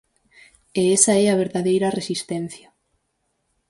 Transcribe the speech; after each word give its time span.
E 0.79 0.81
esa 0.97 1.13
é 1.23 1.25
a 1.29 1.39
verdadeira 1.43 1.93
resistencia. 1.99 2.67